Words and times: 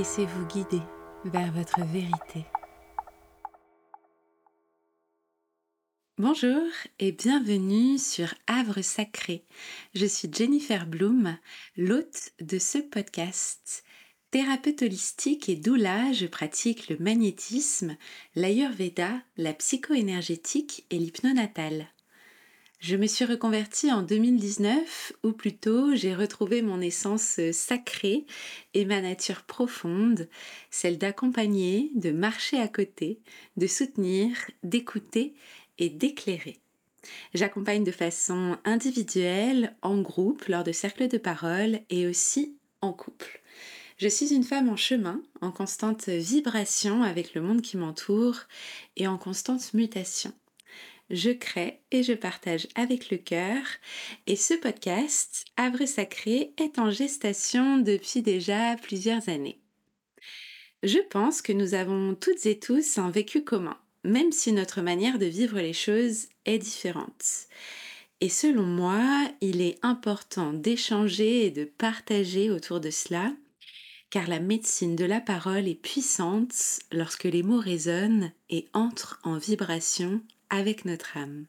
Laissez-vous 0.00 0.46
guider 0.46 0.80
vers 1.26 1.52
votre 1.52 1.84
vérité. 1.84 2.46
Bonjour 6.16 6.62
et 6.98 7.12
bienvenue 7.12 7.98
sur 7.98 8.32
Havre 8.46 8.80
Sacré. 8.80 9.44
Je 9.94 10.06
suis 10.06 10.30
Jennifer 10.32 10.86
Bloom, 10.86 11.36
l'hôte 11.76 12.30
de 12.40 12.58
ce 12.58 12.78
podcast. 12.78 13.84
Thérapeute 14.30 14.80
holistique 14.80 15.50
et 15.50 15.56
doula, 15.56 16.14
je 16.14 16.24
pratique 16.24 16.88
le 16.88 16.96
magnétisme, 16.96 17.94
l'ayurveda, 18.36 19.20
la 19.36 19.52
psychoénergétique 19.52 20.86
et 20.88 20.98
l'hypnonatal. 20.98 21.88
Je 22.80 22.96
me 22.96 23.06
suis 23.06 23.26
reconvertie 23.26 23.92
en 23.92 24.00
2019, 24.00 25.12
ou 25.22 25.32
plutôt 25.32 25.94
j'ai 25.94 26.14
retrouvé 26.14 26.62
mon 26.62 26.80
essence 26.80 27.38
sacrée 27.52 28.24
et 28.72 28.86
ma 28.86 29.02
nature 29.02 29.42
profonde, 29.42 30.30
celle 30.70 30.96
d'accompagner, 30.96 31.90
de 31.94 32.10
marcher 32.10 32.58
à 32.58 32.68
côté, 32.68 33.20
de 33.58 33.66
soutenir, 33.66 34.30
d'écouter 34.62 35.34
et 35.76 35.90
d'éclairer. 35.90 36.58
J'accompagne 37.34 37.84
de 37.84 37.90
façon 37.90 38.56
individuelle, 38.64 39.76
en 39.82 40.00
groupe, 40.00 40.46
lors 40.46 40.64
de 40.64 40.72
cercles 40.72 41.08
de 41.08 41.18
parole 41.18 41.80
et 41.90 42.06
aussi 42.06 42.56
en 42.80 42.94
couple. 42.94 43.42
Je 43.98 44.08
suis 44.08 44.32
une 44.32 44.44
femme 44.44 44.70
en 44.70 44.76
chemin, 44.76 45.20
en 45.42 45.50
constante 45.52 46.08
vibration 46.08 47.02
avec 47.02 47.34
le 47.34 47.42
monde 47.42 47.60
qui 47.60 47.76
m'entoure 47.76 48.38
et 48.96 49.06
en 49.06 49.18
constante 49.18 49.74
mutation 49.74 50.32
je 51.10 51.30
crée 51.30 51.80
et 51.90 52.02
je 52.02 52.12
partage 52.12 52.68
avec 52.74 53.10
le 53.10 53.18
cœur. 53.18 53.62
Et 54.26 54.36
ce 54.36 54.54
podcast, 54.54 55.44
Havre 55.56 55.86
Sacré, 55.86 56.52
est 56.56 56.78
en 56.78 56.90
gestation 56.90 57.78
depuis 57.78 58.22
déjà 58.22 58.76
plusieurs 58.76 59.28
années. 59.28 59.60
Je 60.82 60.98
pense 61.10 61.42
que 61.42 61.52
nous 61.52 61.74
avons 61.74 62.14
toutes 62.14 62.46
et 62.46 62.58
tous 62.58 62.98
un 62.98 63.10
vécu 63.10 63.44
commun, 63.44 63.76
même 64.04 64.32
si 64.32 64.52
notre 64.52 64.80
manière 64.80 65.18
de 65.18 65.26
vivre 65.26 65.60
les 65.60 65.74
choses 65.74 66.28
est 66.46 66.58
différente. 66.58 67.48
Et 68.22 68.28
selon 68.28 68.64
moi, 68.64 69.30
il 69.40 69.60
est 69.60 69.78
important 69.82 70.52
d'échanger 70.52 71.46
et 71.46 71.50
de 71.50 71.64
partager 71.64 72.50
autour 72.50 72.80
de 72.80 72.90
cela, 72.90 73.32
car 74.10 74.28
la 74.28 74.40
médecine 74.40 74.96
de 74.96 75.04
la 75.04 75.20
parole 75.20 75.68
est 75.68 75.74
puissante 75.74 76.80
lorsque 76.92 77.24
les 77.24 77.42
mots 77.42 77.60
résonnent 77.60 78.32
et 78.48 78.66
entrent 78.72 79.20
en 79.22 79.38
vibration 79.38 80.20
avec 80.50 80.84
notre 80.84 81.16
âme. 81.16 81.46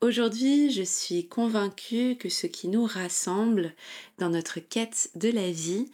Aujourd'hui, 0.00 0.70
je 0.70 0.82
suis 0.82 1.26
convaincue 1.26 2.16
que 2.16 2.28
ce 2.28 2.46
qui 2.46 2.68
nous 2.68 2.84
rassemble 2.84 3.74
dans 4.18 4.28
notre 4.28 4.60
quête 4.60 5.10
de 5.16 5.28
la 5.28 5.50
vie, 5.50 5.90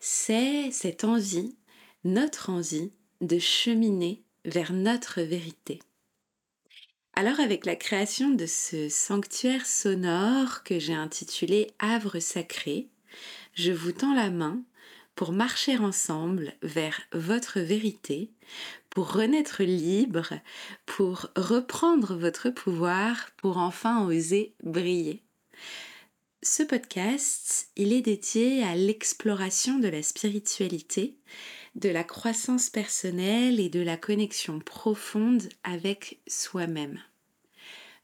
c'est 0.00 0.70
cette 0.70 1.04
envie, 1.04 1.56
notre 2.04 2.50
envie 2.50 2.92
de 3.20 3.38
cheminer 3.38 4.22
vers 4.44 4.72
notre 4.72 5.22
vérité. 5.22 5.80
Alors 7.14 7.40
avec 7.40 7.66
la 7.66 7.74
création 7.74 8.30
de 8.30 8.46
ce 8.46 8.88
sanctuaire 8.88 9.66
sonore 9.66 10.62
que 10.62 10.78
j'ai 10.78 10.94
intitulé 10.94 11.68
Havre 11.78 12.20
sacré, 12.20 12.88
je 13.54 13.72
vous 13.72 13.92
tends 13.92 14.14
la 14.14 14.30
main 14.30 14.62
pour 15.18 15.32
marcher 15.32 15.76
ensemble 15.78 16.52
vers 16.62 17.00
votre 17.12 17.58
vérité, 17.58 18.30
pour 18.88 19.12
renaître 19.12 19.64
libre, 19.64 20.32
pour 20.86 21.28
reprendre 21.34 22.14
votre 22.14 22.50
pouvoir, 22.50 23.32
pour 23.36 23.58
enfin 23.58 24.06
oser 24.06 24.54
briller. 24.62 25.24
Ce 26.44 26.62
podcast, 26.62 27.68
il 27.74 27.92
est 27.92 28.02
dédié 28.02 28.62
à 28.62 28.76
l'exploration 28.76 29.80
de 29.80 29.88
la 29.88 30.04
spiritualité, 30.04 31.16
de 31.74 31.88
la 31.88 32.04
croissance 32.04 32.70
personnelle 32.70 33.58
et 33.58 33.70
de 33.70 33.80
la 33.80 33.96
connexion 33.96 34.60
profonde 34.60 35.48
avec 35.64 36.20
soi-même. 36.28 37.00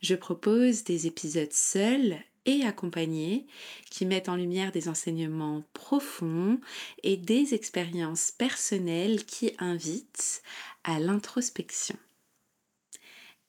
Je 0.03 0.17
propose 0.17 0.83
des 0.83 1.07
épisodes 1.07 1.53
seuls 1.53 2.19
et 2.47 2.65
accompagnés 2.65 3.47
qui 3.91 4.07
mettent 4.07 4.29
en 4.29 4.37
lumière 4.37 4.73
des 4.73 4.89
enseignements 4.89 5.63
profonds 5.73 6.61
et 7.03 7.17
des 7.17 7.55
expériences 7.55 8.31
personnelles 8.31 9.25
qui 9.25 9.53
invitent 9.59 10.43
à 10.85 10.99
l'introspection. 10.99 11.97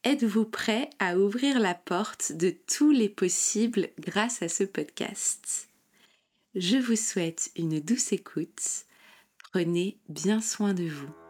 Êtes-vous 0.04 0.44
prêt 0.44 0.88
à 0.98 1.18
ouvrir 1.18 1.58
la 1.58 1.74
porte 1.74 2.32
de 2.32 2.54
tous 2.68 2.92
les 2.92 3.08
possibles 3.08 3.88
grâce 3.98 4.40
à 4.40 4.48
ce 4.48 4.62
podcast? 4.62 5.68
Je 6.54 6.76
vous 6.76 6.96
souhaite 6.96 7.50
une 7.56 7.80
douce 7.80 8.12
écoute. 8.12 8.86
Prenez 9.52 9.98
bien 10.08 10.40
soin 10.40 10.74
de 10.74 10.84
vous. 10.84 11.25